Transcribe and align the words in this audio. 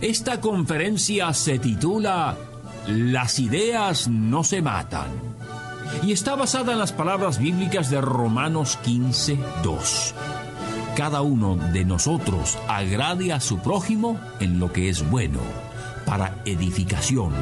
Esta 0.00 0.40
conferencia 0.40 1.32
se 1.34 1.58
titula 1.58 2.36
Las 2.86 3.40
ideas 3.40 4.06
no 4.06 4.44
se 4.44 4.62
matan 4.62 5.08
y 6.04 6.12
está 6.12 6.36
basada 6.36 6.72
en 6.72 6.78
las 6.78 6.92
palabras 6.92 7.38
bíblicas 7.38 7.90
de 7.90 8.00
Romanos 8.00 8.78
15, 8.84 9.38
2. 9.64 10.14
Cada 10.96 11.22
uno 11.22 11.56
de 11.56 11.84
nosotros 11.84 12.58
agrade 12.68 13.32
a 13.32 13.40
su 13.40 13.58
prójimo 13.58 14.20
en 14.38 14.60
lo 14.60 14.72
que 14.72 14.88
es 14.88 15.08
bueno, 15.10 15.40
para 16.06 16.36
edificación. 16.44 17.32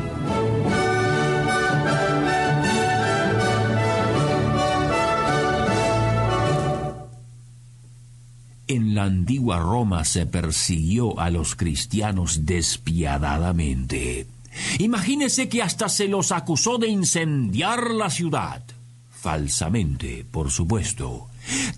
En 8.68 8.94
la 8.94 9.04
antigua 9.04 9.60
Roma 9.60 10.04
se 10.04 10.26
persiguió 10.26 11.20
a 11.20 11.30
los 11.30 11.54
cristianos 11.54 12.46
despiadadamente. 12.46 14.26
Imagínese 14.78 15.48
que 15.48 15.62
hasta 15.62 15.88
se 15.88 16.08
los 16.08 16.32
acusó 16.32 16.78
de 16.78 16.88
incendiar 16.88 17.90
la 17.90 18.10
ciudad. 18.10 18.62
Falsamente, 19.10 20.26
por 20.30 20.50
supuesto. 20.50 21.28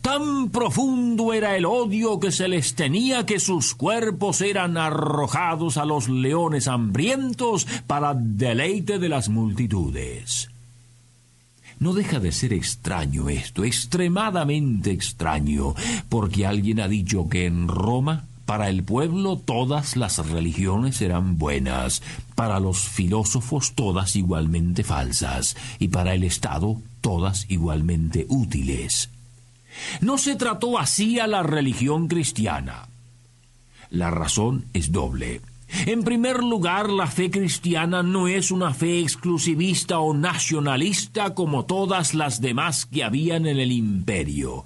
Tan 0.00 0.48
profundo 0.48 1.34
era 1.34 1.56
el 1.56 1.66
odio 1.66 2.18
que 2.18 2.32
se 2.32 2.48
les 2.48 2.74
tenía 2.74 3.26
que 3.26 3.38
sus 3.38 3.74
cuerpos 3.74 4.40
eran 4.40 4.78
arrojados 4.78 5.76
a 5.76 5.84
los 5.84 6.08
leones 6.08 6.68
hambrientos 6.68 7.66
para 7.86 8.14
deleite 8.14 8.98
de 8.98 9.08
las 9.10 9.28
multitudes. 9.28 10.48
No 11.80 11.92
deja 11.92 12.18
de 12.18 12.32
ser 12.32 12.52
extraño 12.52 13.28
esto, 13.28 13.64
extremadamente 13.64 14.90
extraño, 14.90 15.74
porque 16.08 16.46
alguien 16.46 16.80
ha 16.80 16.88
dicho 16.88 17.28
que 17.28 17.46
en 17.46 17.68
Roma 17.68 18.24
para 18.48 18.70
el 18.70 18.82
pueblo 18.82 19.36
todas 19.36 19.96
las 19.96 20.26
religiones 20.26 21.02
eran 21.02 21.36
buenas, 21.36 22.02
para 22.34 22.58
los 22.60 22.78
filósofos 22.80 23.74
todas 23.74 24.16
igualmente 24.16 24.84
falsas, 24.84 25.54
y 25.78 25.88
para 25.88 26.14
el 26.14 26.24
Estado 26.24 26.80
todas 27.02 27.44
igualmente 27.50 28.24
útiles. 28.28 29.10
No 30.00 30.16
se 30.16 30.34
trató 30.34 30.78
así 30.78 31.20
a 31.20 31.26
la 31.26 31.42
religión 31.42 32.08
cristiana. 32.08 32.88
La 33.90 34.10
razón 34.10 34.64
es 34.72 34.92
doble. 34.92 35.42
En 35.86 36.02
primer 36.02 36.42
lugar, 36.42 36.88
la 36.90 37.06
fe 37.06 37.30
cristiana 37.30 38.02
no 38.02 38.28
es 38.28 38.50
una 38.50 38.72
fe 38.72 39.00
exclusivista 39.00 40.00
o 40.00 40.14
nacionalista 40.14 41.34
como 41.34 41.64
todas 41.64 42.14
las 42.14 42.40
demás 42.40 42.86
que 42.86 43.04
habían 43.04 43.46
en 43.46 43.58
el 43.58 43.72
imperio. 43.72 44.64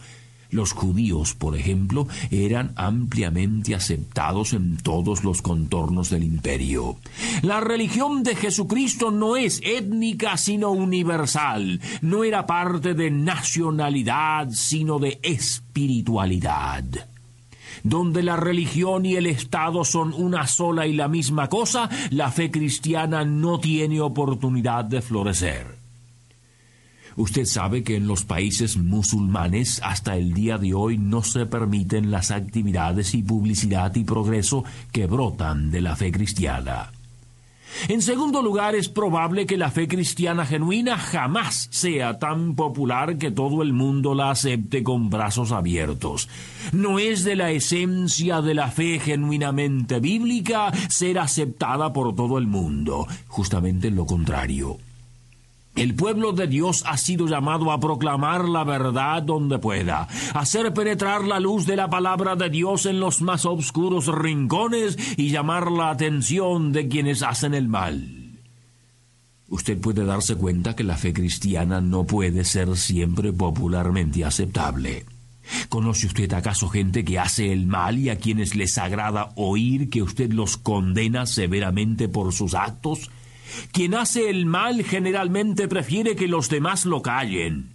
Los 0.52 0.72
judíos, 0.72 1.34
por 1.34 1.56
ejemplo, 1.56 2.06
eran 2.30 2.72
ampliamente 2.76 3.74
aceptados 3.74 4.52
en 4.52 4.76
todos 4.76 5.24
los 5.24 5.40
contornos 5.40 6.10
del 6.10 6.24
imperio. 6.24 6.96
La 7.40 7.60
religión 7.60 8.22
de 8.22 8.36
Jesucristo 8.36 9.10
no 9.10 9.36
es 9.36 9.62
étnica 9.64 10.36
sino 10.36 10.70
universal, 10.70 11.80
no 12.02 12.22
era 12.22 12.44
parte 12.44 12.92
de 12.92 13.10
nacionalidad 13.10 14.50
sino 14.50 14.98
de 14.98 15.18
espiritualidad 15.22 16.84
donde 17.82 18.22
la 18.22 18.36
religión 18.36 19.06
y 19.06 19.16
el 19.16 19.26
Estado 19.26 19.84
son 19.84 20.12
una 20.14 20.46
sola 20.46 20.86
y 20.86 20.92
la 20.92 21.08
misma 21.08 21.48
cosa, 21.48 21.88
la 22.10 22.30
fe 22.30 22.50
cristiana 22.50 23.24
no 23.24 23.58
tiene 23.58 24.00
oportunidad 24.00 24.84
de 24.84 25.02
florecer. 25.02 25.82
Usted 27.16 27.44
sabe 27.44 27.82
que 27.82 27.96
en 27.96 28.06
los 28.06 28.24
países 28.24 28.76
musulmanes 28.76 29.80
hasta 29.84 30.16
el 30.16 30.32
día 30.32 30.56
de 30.56 30.72
hoy 30.72 30.96
no 30.96 31.22
se 31.22 31.44
permiten 31.44 32.10
las 32.10 32.30
actividades 32.30 33.14
y 33.14 33.22
publicidad 33.22 33.94
y 33.96 34.04
progreso 34.04 34.64
que 34.92 35.06
brotan 35.06 35.70
de 35.70 35.82
la 35.82 35.94
fe 35.94 36.10
cristiana. 36.10 36.90
En 37.88 38.02
segundo 38.02 38.42
lugar, 38.42 38.74
es 38.74 38.88
probable 38.88 39.46
que 39.46 39.56
la 39.56 39.70
fe 39.70 39.88
cristiana 39.88 40.46
genuina 40.46 40.96
jamás 40.98 41.68
sea 41.70 42.18
tan 42.18 42.54
popular 42.54 43.18
que 43.18 43.30
todo 43.30 43.62
el 43.62 43.72
mundo 43.72 44.14
la 44.14 44.30
acepte 44.30 44.82
con 44.82 45.10
brazos 45.10 45.52
abiertos. 45.52 46.28
No 46.72 46.98
es 46.98 47.24
de 47.24 47.36
la 47.36 47.50
esencia 47.50 48.40
de 48.40 48.54
la 48.54 48.68
fe 48.68 48.98
genuinamente 48.98 50.00
bíblica 50.00 50.72
ser 50.88 51.18
aceptada 51.18 51.92
por 51.92 52.14
todo 52.14 52.38
el 52.38 52.46
mundo, 52.46 53.06
justamente 53.28 53.90
lo 53.90 54.06
contrario. 54.06 54.78
El 55.74 55.94
pueblo 55.94 56.32
de 56.32 56.46
Dios 56.46 56.84
ha 56.86 56.98
sido 56.98 57.26
llamado 57.26 57.72
a 57.72 57.80
proclamar 57.80 58.46
la 58.46 58.62
verdad 58.62 59.22
donde 59.22 59.58
pueda, 59.58 60.06
hacer 60.34 60.74
penetrar 60.74 61.24
la 61.24 61.40
luz 61.40 61.64
de 61.64 61.76
la 61.76 61.88
palabra 61.88 62.36
de 62.36 62.50
Dios 62.50 62.84
en 62.84 63.00
los 63.00 63.22
más 63.22 63.46
oscuros 63.46 64.06
rincones 64.06 64.98
y 65.16 65.30
llamar 65.30 65.72
la 65.72 65.90
atención 65.90 66.72
de 66.72 66.88
quienes 66.88 67.22
hacen 67.22 67.54
el 67.54 67.68
mal. 67.68 68.22
Usted 69.48 69.78
puede 69.78 70.04
darse 70.04 70.36
cuenta 70.36 70.76
que 70.76 70.84
la 70.84 70.96
fe 70.96 71.12
cristiana 71.12 71.80
no 71.80 72.04
puede 72.04 72.44
ser 72.44 72.76
siempre 72.76 73.32
popularmente 73.32 74.24
aceptable. 74.24 75.06
¿Conoce 75.68 76.06
usted 76.06 76.32
acaso 76.34 76.68
gente 76.68 77.04
que 77.04 77.18
hace 77.18 77.52
el 77.52 77.66
mal 77.66 77.98
y 77.98 78.10
a 78.10 78.16
quienes 78.16 78.54
les 78.54 78.78
agrada 78.78 79.32
oír 79.36 79.90
que 79.90 80.02
usted 80.02 80.32
los 80.32 80.56
condena 80.56 81.26
severamente 81.26 82.08
por 82.08 82.32
sus 82.32 82.54
actos? 82.54 83.10
Quien 83.72 83.94
hace 83.94 84.30
el 84.30 84.46
mal 84.46 84.84
generalmente 84.84 85.68
prefiere 85.68 86.16
que 86.16 86.28
los 86.28 86.48
demás 86.48 86.84
lo 86.86 87.02
callen. 87.02 87.72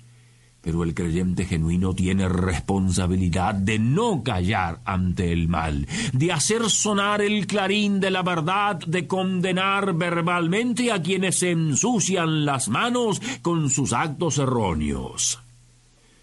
Pero 0.62 0.84
el 0.84 0.94
creyente 0.94 1.46
genuino 1.46 1.94
tiene 1.94 2.28
responsabilidad 2.28 3.56
de 3.56 3.80
no 3.80 4.22
callar 4.24 4.82
ante 4.84 5.32
el 5.32 5.48
mal, 5.48 5.88
de 6.12 6.32
hacer 6.34 6.70
sonar 6.70 7.22
el 7.22 7.48
clarín 7.48 8.00
de 8.00 8.12
la 8.12 8.22
verdad, 8.22 8.78
de 8.80 9.08
condenar 9.08 9.94
verbalmente 9.94 10.92
a 10.92 11.02
quienes 11.02 11.42
ensucian 11.44 12.46
las 12.46 12.68
manos 12.68 13.22
con 13.42 13.70
sus 13.70 13.94
actos 13.94 14.40
erróneos. 14.40 15.40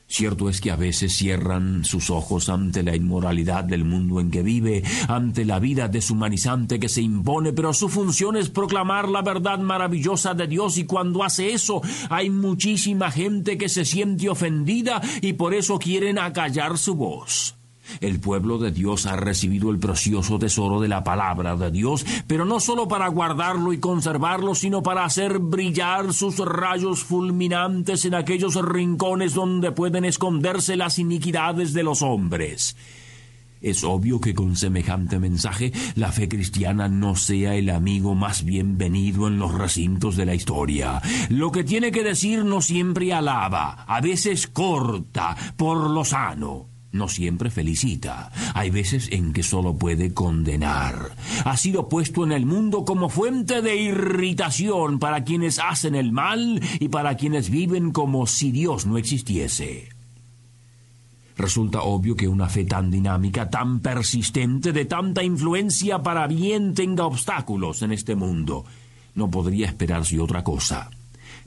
Cierto 0.06 0.48
es 0.48 0.60
que 0.60 0.70
a 0.70 0.76
veces 0.76 1.16
cierran 1.16 1.84
sus 1.84 2.10
ojos 2.10 2.48
ante 2.48 2.82
la 2.82 2.94
inmoralidad 2.94 3.64
del 3.64 3.84
mundo 3.84 4.20
en 4.20 4.30
que 4.30 4.42
vive, 4.42 4.84
ante 5.08 5.44
la 5.44 5.58
vida 5.58 5.88
deshumanizante 5.88 6.78
que 6.78 6.88
se 6.88 7.00
impone, 7.00 7.52
pero 7.52 7.72
su 7.72 7.88
función 7.88 8.36
es 8.36 8.50
proclamar 8.50 9.08
la 9.08 9.22
verdad 9.22 9.58
maravillosa 9.58 10.34
de 10.34 10.46
Dios 10.46 10.78
y 10.78 10.84
cuando 10.84 11.24
hace 11.24 11.52
eso 11.52 11.80
hay 12.10 12.30
muchísima 12.30 13.10
gente 13.10 13.56
que 13.58 13.68
se 13.68 13.84
siente 13.84 14.28
ofendida 14.28 15.00
y 15.20 15.32
por 15.32 15.54
eso 15.54 15.78
quieren 15.78 16.18
acallar 16.18 16.78
su 16.78 16.94
voz. 16.94 17.56
El 18.00 18.20
pueblo 18.20 18.58
de 18.58 18.70
Dios 18.70 19.06
ha 19.06 19.16
recibido 19.16 19.70
el 19.70 19.78
precioso 19.78 20.38
tesoro 20.38 20.80
de 20.80 20.88
la 20.88 21.04
palabra 21.04 21.56
de 21.56 21.70
Dios, 21.70 22.04
pero 22.26 22.44
no 22.44 22.60
solo 22.60 22.88
para 22.88 23.08
guardarlo 23.08 23.72
y 23.72 23.78
conservarlo, 23.78 24.54
sino 24.54 24.82
para 24.82 25.04
hacer 25.04 25.38
brillar 25.38 26.12
sus 26.12 26.38
rayos 26.38 27.04
fulminantes 27.04 28.04
en 28.04 28.14
aquellos 28.14 28.56
rincones 28.64 29.34
donde 29.34 29.72
pueden 29.72 30.04
esconderse 30.04 30.76
las 30.76 30.98
iniquidades 30.98 31.72
de 31.72 31.82
los 31.82 32.02
hombres. 32.02 32.76
Es 33.64 33.82
obvio 33.82 34.20
que 34.20 34.34
con 34.34 34.56
semejante 34.56 35.18
mensaje 35.18 35.72
la 35.94 36.12
fe 36.12 36.28
cristiana 36.28 36.86
no 36.86 37.16
sea 37.16 37.54
el 37.54 37.70
amigo 37.70 38.14
más 38.14 38.44
bienvenido 38.44 39.26
en 39.26 39.38
los 39.38 39.54
recintos 39.54 40.16
de 40.16 40.26
la 40.26 40.34
historia. 40.34 41.00
Lo 41.30 41.50
que 41.50 41.64
tiene 41.64 41.90
que 41.90 42.04
decir 42.04 42.44
no 42.44 42.60
siempre 42.60 43.14
alaba, 43.14 43.84
a 43.88 44.02
veces 44.02 44.48
corta, 44.48 45.34
por 45.56 45.88
lo 45.88 46.04
sano 46.04 46.73
no 46.94 47.08
siempre 47.08 47.50
felicita. 47.50 48.30
Hay 48.54 48.70
veces 48.70 49.08
en 49.10 49.32
que 49.32 49.42
solo 49.42 49.76
puede 49.76 50.14
condenar. 50.14 51.10
Ha 51.44 51.56
sido 51.56 51.88
puesto 51.88 52.24
en 52.24 52.32
el 52.32 52.46
mundo 52.46 52.84
como 52.84 53.08
fuente 53.08 53.60
de 53.60 53.76
irritación 53.76 54.98
para 54.98 55.24
quienes 55.24 55.58
hacen 55.58 55.94
el 55.96 56.12
mal 56.12 56.62
y 56.80 56.88
para 56.88 57.16
quienes 57.16 57.50
viven 57.50 57.90
como 57.90 58.26
si 58.26 58.52
Dios 58.52 58.86
no 58.86 58.96
existiese. 58.96 59.88
Resulta 61.36 61.82
obvio 61.82 62.14
que 62.14 62.28
una 62.28 62.48
fe 62.48 62.64
tan 62.64 62.92
dinámica, 62.92 63.50
tan 63.50 63.80
persistente, 63.80 64.72
de 64.72 64.84
tanta 64.84 65.24
influencia 65.24 66.00
para 66.00 66.28
bien 66.28 66.74
tenga 66.74 67.06
obstáculos 67.06 67.82
en 67.82 67.90
este 67.90 68.14
mundo. 68.14 68.64
No 69.16 69.30
podría 69.30 69.66
esperarse 69.66 70.20
otra 70.20 70.44
cosa. 70.44 70.90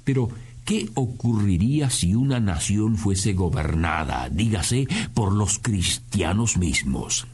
Pero 0.03 0.29
¿Qué 0.68 0.90
ocurriría 0.96 1.90
si 1.90 2.14
una 2.14 2.42
nación 2.42 2.98
fuese 2.98 3.31
gobernada, 3.31 4.28
dígase, 4.30 4.86
por 5.14 5.31
los 5.31 5.60
cristianos 5.60 6.58
mismos? 6.58 7.25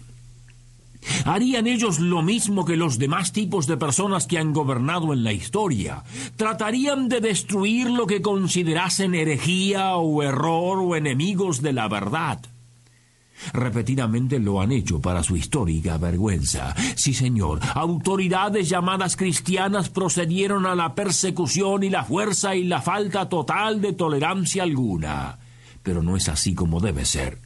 Harían 1.26 1.66
ellos 1.66 1.98
lo 1.98 2.22
mismo 2.22 2.64
que 2.64 2.78
los 2.78 3.00
demás 3.00 3.32
tipos 3.32 3.66
de 3.66 3.76
personas 3.76 4.28
que 4.28 4.38
han 4.38 4.54
gobernado 4.54 5.14
en 5.14 5.24
la 5.24 5.34
historia. 5.34 6.04
Tratarían 6.36 7.10
de 7.10 7.22
destruir 7.22 7.90
lo 7.90 8.06
que 8.06 8.22
considerasen 8.22 9.16
herejía 9.16 9.96
o 9.96 10.22
error 10.22 10.78
o 10.84 10.96
enemigos 10.96 11.64
de 11.64 11.74
la 11.74 11.88
verdad. 11.88 12.40
Repetidamente 13.52 14.40
lo 14.40 14.62
han 14.62 14.72
hecho 14.72 15.02
para 15.02 15.24
su 15.24 15.36
histórica 15.36 15.98
vergüenza. 15.98 16.76
Sí, 16.96 17.14
señor, 17.14 17.60
autoridades 17.74 18.70
llamadas 18.70 19.16
cristianas 19.16 19.90
procedieron 19.90 20.66
a 20.66 20.76
la 20.76 20.96
persecución 20.96 21.84
y 21.84 21.90
la 21.90 22.04
fuerza 22.04 22.56
y 22.56 22.64
la 22.64 22.82
falta 22.82 23.28
total 23.28 23.82
de 23.82 23.94
tolerancia 23.94 24.64
alguna. 24.64 25.38
Pero 25.82 26.02
no 26.02 26.16
es 26.16 26.30
así 26.30 26.54
como 26.54 26.80
debe 26.80 27.06
ser. 27.06 27.40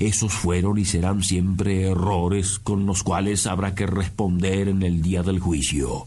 Esos 0.00 0.32
fueron 0.32 0.78
y 0.78 0.84
serán 0.84 1.22
siempre 1.22 1.88
errores 1.88 2.58
con 2.58 2.86
los 2.86 3.02
cuales 3.02 3.46
habrá 3.46 3.74
que 3.74 3.86
responder 3.86 4.68
en 4.68 4.82
el 4.82 5.02
día 5.02 5.22
del 5.22 5.40
juicio. 5.40 6.06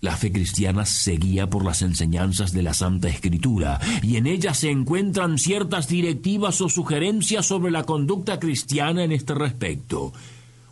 La 0.00 0.16
fe 0.16 0.30
cristiana 0.30 0.86
seguía 0.86 1.50
por 1.50 1.64
las 1.64 1.82
enseñanzas 1.82 2.52
de 2.52 2.62
la 2.62 2.72
Santa 2.72 3.08
Escritura, 3.08 3.80
y 4.00 4.16
en 4.16 4.28
ellas 4.28 4.58
se 4.58 4.70
encuentran 4.70 5.38
ciertas 5.38 5.88
directivas 5.88 6.60
o 6.60 6.68
sugerencias 6.68 7.46
sobre 7.46 7.72
la 7.72 7.82
conducta 7.82 8.38
cristiana 8.38 9.02
en 9.02 9.10
este 9.10 9.34
respecto. 9.34 10.12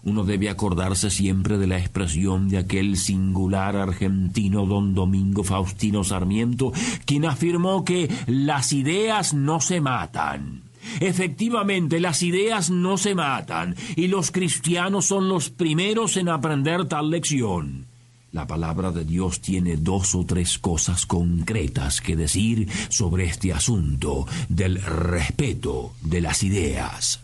Uno 0.05 0.23
debe 0.23 0.49
acordarse 0.49 1.11
siempre 1.11 1.59
de 1.59 1.67
la 1.67 1.77
expresión 1.77 2.49
de 2.49 2.59
aquel 2.59 2.97
singular 2.97 3.75
argentino 3.75 4.65
don 4.65 4.95
Domingo 4.95 5.43
Faustino 5.43 6.05
Sarmiento, 6.05 6.73
quien 7.05 7.25
afirmó 7.25 7.85
que 7.85 8.09
las 8.29 8.73
ideas 8.73 9.35
no 9.35 9.61
se 9.61 9.81
matan. 9.81 10.63
Efectivamente, 11.01 11.99
las 11.99 12.23
ideas 12.23 12.71
no 12.71 12.97
se 12.97 13.17
matan, 13.17 13.75
y 13.97 14.07
los 14.07 14.31
cristianos 14.31 15.07
son 15.07 15.29
los 15.29 15.51
primeros 15.51 16.17
en 16.17 16.29
aprender 16.29 16.85
tal 16.85 17.11
lección. 17.11 17.87
La 18.37 18.47
palabra 18.47 18.93
de 18.93 19.07
Dios 19.07 19.41
tiene 19.41 19.79
dos 19.79 20.15
o 20.15 20.27
tres 20.27 20.59
cosas 20.59 21.07
concretas 21.07 22.03
que 22.03 22.17
decir 22.17 22.69
sobre 22.91 23.25
este 23.25 23.51
asunto 23.51 24.27
del 24.51 24.77
respeto 24.83 25.95
de 26.03 26.21
las 26.21 26.43
ideas. 26.43 27.21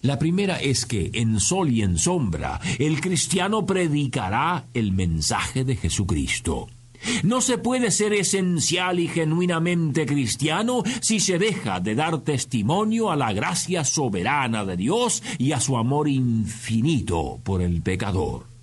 La 0.00 0.18
primera 0.18 0.56
es 0.56 0.86
que 0.86 1.10
en 1.12 1.38
sol 1.38 1.68
y 1.68 1.82
en 1.82 1.98
sombra 1.98 2.58
el 2.78 3.02
cristiano 3.02 3.66
predicará 3.66 4.64
el 4.72 4.92
mensaje 4.92 5.64
de 5.64 5.76
Jesucristo. 5.76 6.68
No 7.22 7.42
se 7.42 7.58
puede 7.58 7.90
ser 7.90 8.14
esencial 8.14 8.98
y 8.98 9.08
genuinamente 9.08 10.06
cristiano 10.06 10.82
si 11.02 11.20
se 11.20 11.38
deja 11.38 11.78
de 11.80 11.94
dar 11.94 12.22
testimonio 12.22 13.10
a 13.10 13.16
la 13.16 13.34
gracia 13.34 13.84
soberana 13.84 14.64
de 14.64 14.78
Dios 14.78 15.22
y 15.36 15.52
a 15.52 15.60
su 15.60 15.76
amor 15.76 16.08
infinito 16.08 17.38
por 17.44 17.60
el 17.60 17.82
pecador. 17.82 18.57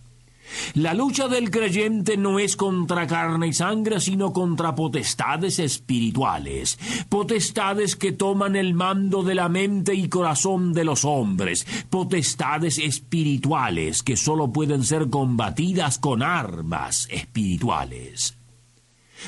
La 0.74 0.94
lucha 0.94 1.28
del 1.28 1.52
creyente 1.52 2.18
no 2.18 2.40
es 2.40 2.56
contra 2.56 3.08
carne 3.08 3.48
y 3.48 3.54
sangre, 3.54 4.00
sino 4.00 4.34
contra 4.34 4.76
potestades 4.76 5.60
espirituales, 5.60 6.78
potestades 7.10 7.96
que 7.96 8.12
toman 8.12 8.56
el 8.56 8.74
mando 8.74 9.24
de 9.24 9.36
la 9.36 9.50
mente 9.50 9.94
y 9.94 10.10
corazón 10.10 10.74
de 10.74 10.84
los 10.84 11.06
hombres, 11.06 11.66
potestades 11.90 12.78
espirituales 12.78 14.04
que 14.04 14.18
sólo 14.18 14.52
pueden 14.52 14.84
ser 14.84 15.10
combatidas 15.10 16.00
con 16.00 16.24
armas 16.24 17.08
espirituales. 17.12 18.38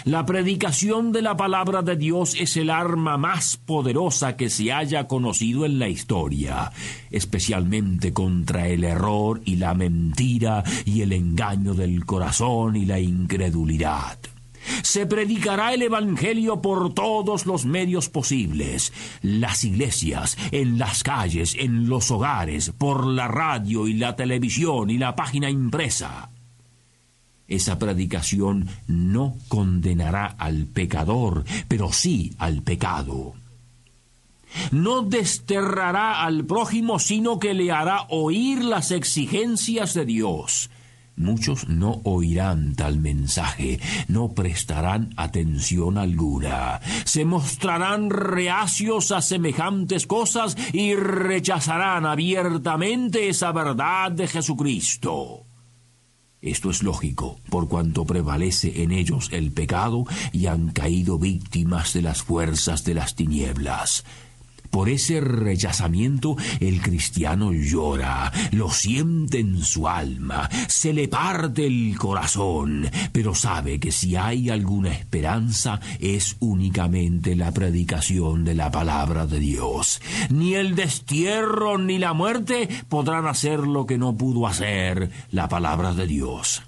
La 0.03 0.25
predicación 0.25 1.11
de 1.11 1.21
la 1.21 1.37
palabra 1.37 1.81
de 1.81 1.95
Dios 1.95 2.35
es 2.39 2.57
el 2.57 2.69
arma 2.69 3.17
más 3.17 3.57
poderosa 3.57 4.35
que 4.35 4.49
se 4.49 4.71
haya 4.71 5.07
conocido 5.07 5.65
en 5.65 5.79
la 5.79 5.89
historia, 5.89 6.71
especialmente 7.11 8.13
contra 8.13 8.67
el 8.67 8.83
error 8.83 9.41
y 9.45 9.55
la 9.55 9.73
mentira 9.73 10.63
y 10.85 11.01
el 11.01 11.13
engaño 11.13 11.73
del 11.73 12.05
corazón 12.05 12.75
y 12.75 12.85
la 12.85 12.99
incredulidad. 12.99 14.19
Se 14.83 15.05
predicará 15.05 15.73
el 15.73 15.81
Evangelio 15.81 16.61
por 16.61 16.93
todos 16.93 17.45
los 17.45 17.65
medios 17.65 18.09
posibles, 18.09 18.91
las 19.21 19.63
iglesias, 19.63 20.37
en 20.51 20.77
las 20.77 21.03
calles, 21.03 21.55
en 21.57 21.87
los 21.87 22.11
hogares, 22.11 22.71
por 22.77 23.05
la 23.05 23.27
radio 23.27 23.87
y 23.87 23.93
la 23.93 24.15
televisión 24.15 24.89
y 24.89 24.97
la 24.97 25.15
página 25.15 25.49
impresa. 25.49 26.29
Esa 27.47 27.79
predicación 27.79 28.67
no 28.87 29.35
condenará 29.47 30.25
al 30.37 30.65
pecador, 30.65 31.45
pero 31.67 31.93
sí 31.93 32.33
al 32.37 32.61
pecado. 32.61 33.35
No 34.71 35.01
desterrará 35.01 36.23
al 36.23 36.45
prójimo, 36.45 36.99
sino 36.99 37.39
que 37.39 37.53
le 37.53 37.71
hará 37.71 38.05
oír 38.09 38.63
las 38.63 38.91
exigencias 38.91 39.93
de 39.93 40.05
Dios. 40.05 40.69
Muchos 41.15 41.67
no 41.67 42.01
oirán 42.03 42.75
tal 42.75 42.99
mensaje, 42.99 43.79
no 44.07 44.33
prestarán 44.33 45.13
atención 45.17 45.97
alguna, 45.97 46.79
se 47.05 47.25
mostrarán 47.25 48.11
reacios 48.11 49.11
a 49.11 49.23
semejantes 49.23 50.05
cosas 50.05 50.55
y 50.73 50.93
rechazarán 50.93 52.05
abiertamente 52.05 53.29
esa 53.29 53.51
verdad 53.51 54.11
de 54.11 54.27
Jesucristo. 54.27 55.46
Esto 56.41 56.69
es 56.69 56.83
lógico, 56.83 57.39
por 57.49 57.67
cuanto 57.67 58.05
prevalece 58.05 58.83
en 58.83 58.91
ellos 58.91 59.29
el 59.31 59.51
pecado 59.51 60.05
y 60.31 60.45
han 60.45 60.69
caído 60.69 61.17
víctimas 61.17 61.93
de 61.93 62.03
las 62.03 62.21
fuerzas 62.21 62.83
de 62.83 62.93
las 62.93 63.15
tinieblas. 63.15 64.03
Por 64.69 64.89
ese 64.89 65.21
rechazamiento 65.21 66.35
el 66.59 66.81
cristiano 66.81 67.51
llora, 67.53 68.31
lo 68.51 68.69
siente 68.69 69.39
en 69.39 69.63
su 69.63 69.87
alma, 69.87 70.49
se 70.67 70.93
le 70.93 71.07
parte 71.07 71.65
el 71.65 71.97
corazón, 71.97 72.89
pero 73.11 73.35
sabe 73.35 73.79
que 73.79 73.91
si 73.91 74.15
hay 74.15 74.49
alguna 74.49 74.93
esperanza 74.93 75.79
es 75.99 76.35
únicamente 76.39 77.35
la 77.35 77.51
predicación 77.51 78.43
de 78.43 78.55
la 78.55 78.71
palabra 78.71 79.25
de 79.25 79.39
Dios. 79.39 80.01
Ni 80.29 80.55
el 80.55 80.75
destierro 80.75 81.77
ni 81.77 81.97
la 81.97 82.13
muerte 82.13 82.69
podrán 82.89 83.27
hacer 83.27 83.59
lo 83.59 83.85
que 83.85 83.97
no 83.97 84.15
pudo 84.15 84.47
hacer 84.47 85.09
la 85.31 85.47
palabra 85.47 85.93
de 85.93 86.07
Dios. 86.07 86.63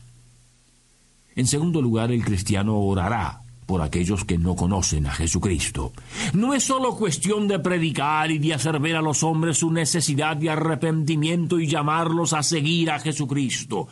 En 1.35 1.47
segundo 1.47 1.81
lugar, 1.81 2.11
el 2.11 2.23
cristiano 2.23 2.77
orará 2.79 3.41
por 3.69 3.83
aquellos 3.83 4.25
que 4.25 4.39
no 4.39 4.55
conocen 4.55 5.05
a 5.05 5.11
Jesucristo. 5.11 5.93
No 6.33 6.55
es 6.55 6.63
solo 6.63 6.95
cuestión 6.95 7.47
de 7.47 7.59
predicar 7.59 8.31
y 8.31 8.39
de 8.39 8.55
hacer 8.55 8.79
ver 8.79 8.95
a 8.95 9.01
los 9.03 9.21
hombres 9.21 9.59
su 9.59 9.69
necesidad 9.69 10.35
de 10.37 10.49
arrepentimiento 10.49 11.59
y 11.59 11.67
llamarlos 11.67 12.33
a 12.33 12.41
seguir 12.41 12.89
a 12.89 12.97
Jesucristo. 12.97 13.87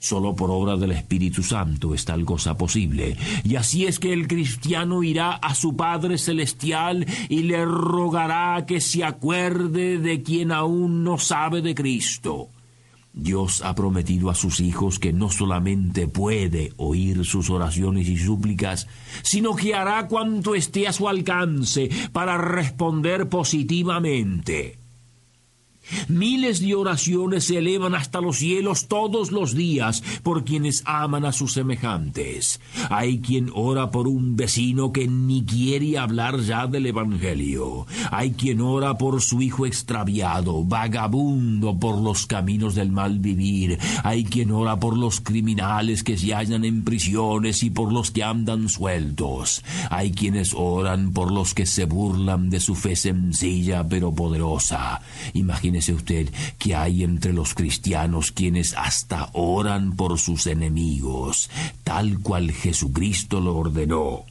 Solo 0.00 0.34
por 0.34 0.50
obra 0.50 0.76
del 0.76 0.90
Espíritu 0.90 1.44
Santo 1.44 1.94
es 1.94 2.04
tal 2.04 2.24
cosa 2.24 2.56
posible. 2.56 3.16
Y 3.44 3.54
así 3.54 3.86
es 3.86 4.00
que 4.00 4.12
el 4.12 4.26
cristiano 4.26 5.04
irá 5.04 5.34
a 5.34 5.54
su 5.54 5.76
Padre 5.76 6.18
Celestial 6.18 7.06
y 7.28 7.44
le 7.44 7.64
rogará 7.64 8.66
que 8.66 8.80
se 8.80 9.04
acuerde 9.04 9.98
de 9.98 10.24
quien 10.24 10.50
aún 10.50 11.04
no 11.04 11.18
sabe 11.18 11.62
de 11.62 11.76
Cristo. 11.76 12.48
Dios 13.12 13.62
ha 13.62 13.74
prometido 13.74 14.30
a 14.30 14.34
sus 14.34 14.60
hijos 14.60 14.98
que 14.98 15.12
no 15.12 15.30
solamente 15.30 16.06
puede 16.06 16.72
oír 16.76 17.24
sus 17.24 17.50
oraciones 17.50 18.08
y 18.08 18.16
súplicas, 18.16 18.86
sino 19.22 19.56
que 19.56 19.74
hará 19.74 20.06
cuanto 20.08 20.54
esté 20.54 20.86
a 20.86 20.92
su 20.92 21.08
alcance 21.08 21.90
para 22.12 22.38
responder 22.38 23.28
positivamente. 23.28 24.79
Miles 26.08 26.60
de 26.60 26.74
oraciones 26.74 27.44
se 27.44 27.58
elevan 27.58 27.94
hasta 27.94 28.20
los 28.20 28.38
cielos 28.38 28.88
todos 28.88 29.32
los 29.32 29.54
días 29.54 30.02
por 30.22 30.44
quienes 30.44 30.82
aman 30.86 31.24
a 31.24 31.32
sus 31.32 31.52
semejantes. 31.52 32.60
Hay 32.88 33.20
quien 33.20 33.50
ora 33.54 33.90
por 33.90 34.08
un 34.08 34.36
vecino 34.36 34.92
que 34.92 35.08
ni 35.08 35.44
quiere 35.44 35.98
hablar 35.98 36.40
ya 36.40 36.66
del 36.66 36.86
Evangelio. 36.86 37.86
Hay 38.10 38.32
quien 38.32 38.60
ora 38.60 38.96
por 38.98 39.20
su 39.22 39.42
hijo 39.42 39.66
extraviado, 39.66 40.64
vagabundo 40.64 41.78
por 41.78 41.98
los 42.00 42.26
caminos 42.26 42.74
del 42.74 42.90
mal 42.92 43.18
vivir. 43.18 43.78
Hay 44.02 44.24
quien 44.24 44.50
ora 44.50 44.78
por 44.78 44.96
los 44.96 45.20
criminales 45.20 46.02
que 46.02 46.16
se 46.16 46.34
hallan 46.34 46.64
en 46.64 46.84
prisiones 46.84 47.62
y 47.62 47.70
por 47.70 47.92
los 47.92 48.10
que 48.10 48.22
andan 48.22 48.68
sueltos. 48.68 49.62
Hay 49.90 50.12
quienes 50.12 50.54
oran 50.54 51.12
por 51.12 51.32
los 51.32 51.54
que 51.54 51.66
se 51.66 51.84
burlan 51.84 52.50
de 52.50 52.60
su 52.60 52.74
fe 52.74 52.96
sencilla 52.96 53.86
pero 53.88 54.12
poderosa. 54.12 55.00
Imagínese 55.80 55.94
usted 55.94 56.34
que 56.58 56.74
hay 56.74 57.04
entre 57.04 57.32
los 57.32 57.54
cristianos 57.54 58.32
quienes 58.32 58.74
hasta 58.76 59.30
oran 59.32 59.96
por 59.96 60.18
sus 60.18 60.46
enemigos, 60.46 61.48
tal 61.84 62.18
cual 62.18 62.52
Jesucristo 62.52 63.40
lo 63.40 63.56
ordenó. 63.56 64.24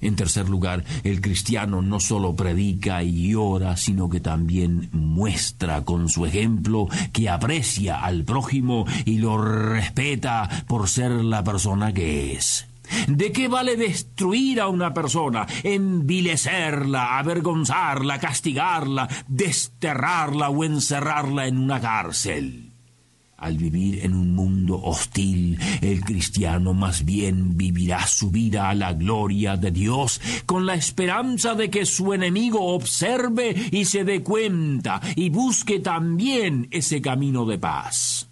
En 0.00 0.16
tercer 0.16 0.48
lugar, 0.48 0.84
el 1.04 1.20
cristiano 1.20 1.82
no 1.82 2.00
solo 2.00 2.34
predica 2.34 3.04
y 3.04 3.36
ora, 3.36 3.76
sino 3.76 4.10
que 4.10 4.18
también 4.18 4.88
muestra 4.90 5.84
con 5.84 6.08
su 6.08 6.26
ejemplo 6.26 6.88
que 7.12 7.28
aprecia 7.28 8.00
al 8.00 8.24
prójimo 8.24 8.84
y 9.04 9.18
lo 9.18 9.38
respeta 9.38 10.64
por 10.66 10.88
ser 10.88 11.12
la 11.12 11.44
persona 11.44 11.94
que 11.94 12.32
es. 12.32 12.66
¿De 13.08 13.32
qué 13.32 13.48
vale 13.48 13.76
destruir 13.76 14.60
a 14.60 14.68
una 14.68 14.92
persona, 14.94 15.46
envilecerla, 15.62 17.18
avergonzarla, 17.18 18.18
castigarla, 18.18 19.08
desterrarla 19.28 20.48
o 20.48 20.64
encerrarla 20.64 21.46
en 21.46 21.58
una 21.58 21.80
cárcel? 21.80 22.72
Al 23.42 23.56
vivir 23.56 24.04
en 24.04 24.14
un 24.14 24.36
mundo 24.36 24.80
hostil, 24.80 25.58
el 25.80 26.04
cristiano 26.04 26.74
más 26.74 27.04
bien 27.04 27.56
vivirá 27.56 28.06
su 28.06 28.30
vida 28.30 28.70
a 28.70 28.74
la 28.74 28.92
gloria 28.92 29.56
de 29.56 29.72
Dios, 29.72 30.20
con 30.46 30.64
la 30.64 30.74
esperanza 30.74 31.56
de 31.56 31.68
que 31.68 31.84
su 31.84 32.12
enemigo 32.12 32.64
observe 32.72 33.52
y 33.72 33.84
se 33.84 34.04
dé 34.04 34.22
cuenta 34.22 35.00
y 35.16 35.30
busque 35.30 35.80
también 35.80 36.68
ese 36.70 37.02
camino 37.02 37.44
de 37.44 37.58
paz 37.58 38.31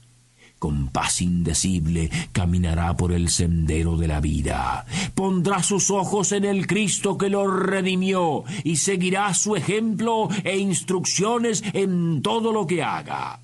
con 0.61 0.89
paz 0.89 1.23
indecible 1.23 2.11
caminará 2.33 2.95
por 2.97 3.13
el 3.13 3.31
sendero 3.31 3.97
de 3.97 4.07
la 4.07 4.21
vida. 4.21 4.87
Pondrá 5.15 5.63
sus 5.63 5.91
ojos 5.91 6.33
en 6.33 6.45
el 6.45 6.67
Cristo 6.67 7.17
que 7.19 7.31
lo 7.31 7.51
redimió 7.51 8.45
y 8.63 8.77
seguirá 8.77 9.33
su 9.35 9.57
ejemplo 9.57 10.29
e 10.45 10.59
instrucciones 10.59 11.65
en 11.73 12.21
todo 12.23 12.53
lo 12.53 12.67
que 12.67 12.83
haga. 12.83 13.41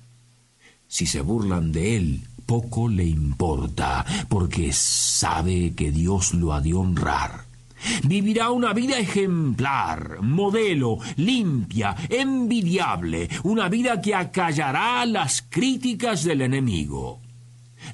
Si 0.87 1.07
se 1.07 1.21
burlan 1.21 1.71
de 1.71 1.97
él, 1.97 2.21
poco 2.45 2.87
le 2.87 3.05
importa, 3.05 4.05
porque 4.29 4.71
sabe 4.71 5.73
que 5.73 5.91
Dios 5.91 6.35
lo 6.35 6.53
ha 6.53 6.61
de 6.61 6.75
honrar. 6.75 7.46
Vivirá 8.03 8.51
una 8.51 8.73
vida 8.73 8.97
ejemplar, 8.97 10.21
modelo, 10.21 10.99
limpia, 11.15 11.95
envidiable, 12.09 13.29
una 13.43 13.69
vida 13.69 14.01
que 14.01 14.15
acallará 14.15 15.05
las 15.05 15.43
críticas 15.49 16.23
del 16.23 16.41
enemigo. 16.41 17.21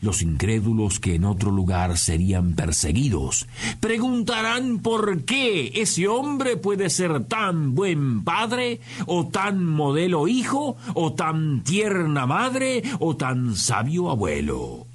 Los 0.02 0.22
incrédulos 0.22 1.00
que 1.00 1.16
en 1.16 1.26
otro 1.26 1.52
lugar 1.52 1.98
serían 1.98 2.54
perseguidos 2.54 3.48
preguntarán 3.80 4.80
por 4.80 5.24
qué 5.24 5.72
ese 5.76 6.08
hombre 6.08 6.58
puede 6.58 6.90
ser 6.90 7.26
tan 7.26 7.76
buen 7.76 8.24
padre, 8.24 8.80
o 9.06 9.28
tan 9.28 9.64
modelo 9.64 10.28
hijo, 10.28 10.78
o 10.94 11.14
tan 11.14 11.64
tierna 11.64 12.26
madre, 12.26 12.84
o 13.00 13.16
tan 13.16 13.56
sabio 13.56 14.10
abuelo 14.10 14.88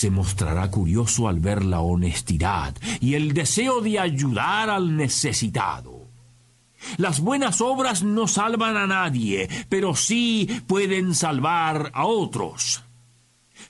se 0.00 0.10
mostrará 0.10 0.70
curioso 0.70 1.28
al 1.28 1.40
ver 1.40 1.62
la 1.62 1.80
honestidad 1.80 2.74
y 3.02 3.16
el 3.16 3.34
deseo 3.34 3.82
de 3.82 3.98
ayudar 3.98 4.70
al 4.70 4.96
necesitado. 4.96 6.08
Las 6.96 7.20
buenas 7.20 7.60
obras 7.60 8.02
no 8.02 8.26
salvan 8.26 8.78
a 8.78 8.86
nadie, 8.86 9.46
pero 9.68 9.94
sí 9.94 10.48
pueden 10.66 11.14
salvar 11.14 11.90
a 11.92 12.06
otros. 12.06 12.82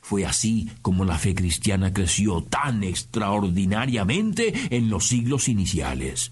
Fue 0.01 0.25
así 0.25 0.71
como 0.83 1.05
la 1.05 1.19
fe 1.19 1.35
cristiana 1.35 1.93
creció 1.93 2.45
tan 2.45 2.85
extraordinariamente 2.85 4.55
en 4.71 4.89
los 4.89 5.09
siglos 5.09 5.49
iniciales. 5.49 6.31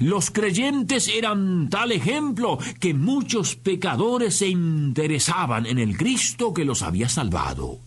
Los 0.00 0.30
creyentes 0.30 1.08
eran 1.08 1.68
tal 1.68 1.92
ejemplo 1.92 2.58
que 2.80 2.94
muchos 2.94 3.54
pecadores 3.54 4.36
se 4.36 4.48
interesaban 4.48 5.66
en 5.66 5.78
el 5.78 5.98
Cristo 5.98 6.54
que 6.54 6.64
los 6.64 6.80
había 6.80 7.10
salvado. 7.10 7.80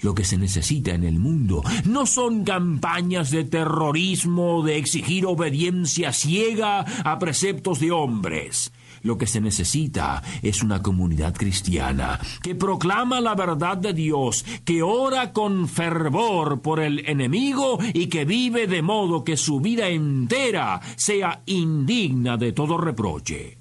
Lo 0.00 0.14
que 0.14 0.24
se 0.24 0.36
necesita 0.36 0.92
en 0.92 1.04
el 1.04 1.18
mundo 1.18 1.62
no 1.84 2.06
son 2.06 2.44
campañas 2.44 3.30
de 3.30 3.44
terrorismo, 3.44 4.62
de 4.62 4.76
exigir 4.76 5.26
obediencia 5.26 6.12
ciega 6.12 6.80
a 6.80 7.18
preceptos 7.18 7.80
de 7.80 7.90
hombres. 7.90 8.72
Lo 9.02 9.16
que 9.18 9.26
se 9.26 9.40
necesita 9.40 10.22
es 10.42 10.62
una 10.62 10.82
comunidad 10.82 11.34
cristiana 11.34 12.18
que 12.42 12.54
proclama 12.54 13.20
la 13.20 13.34
verdad 13.34 13.76
de 13.76 13.92
Dios, 13.92 14.44
que 14.64 14.82
ora 14.82 15.32
con 15.32 15.68
fervor 15.68 16.60
por 16.60 16.80
el 16.80 17.08
enemigo 17.08 17.78
y 17.94 18.08
que 18.08 18.24
vive 18.24 18.66
de 18.66 18.82
modo 18.82 19.22
que 19.22 19.36
su 19.36 19.60
vida 19.60 19.88
entera 19.88 20.80
sea 20.96 21.42
indigna 21.46 22.36
de 22.36 22.52
todo 22.52 22.76
reproche. 22.78 23.55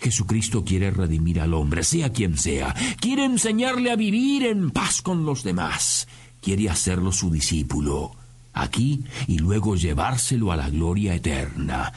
Jesucristo 0.00 0.64
quiere 0.64 0.90
redimir 0.90 1.40
al 1.40 1.54
hombre, 1.54 1.84
sea 1.84 2.12
quien 2.12 2.36
sea. 2.38 2.74
Quiere 3.00 3.24
enseñarle 3.24 3.90
a 3.90 3.96
vivir 3.96 4.44
en 4.44 4.70
paz 4.70 5.02
con 5.02 5.24
los 5.24 5.42
demás. 5.42 6.08
Quiere 6.40 6.70
hacerlo 6.70 7.12
su 7.12 7.30
discípulo, 7.30 8.12
aquí 8.52 9.04
y 9.26 9.38
luego 9.38 9.76
llevárselo 9.76 10.52
a 10.52 10.56
la 10.56 10.70
gloria 10.70 11.14
eterna. 11.14 11.92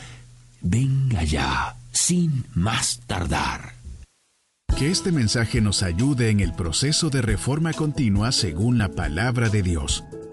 Venga 0.61 1.23
ya, 1.23 1.75
sin 1.91 2.45
más 2.53 3.01
tardar. 3.07 3.75
Que 4.77 4.91
este 4.91 5.11
mensaje 5.11 5.61
nos 5.61 5.83
ayude 5.83 6.29
en 6.29 6.39
el 6.39 6.53
proceso 6.53 7.09
de 7.09 7.21
reforma 7.21 7.73
continua 7.73 8.31
según 8.31 8.77
la 8.77 8.89
palabra 8.89 9.49
de 9.49 9.61
Dios. 9.61 10.03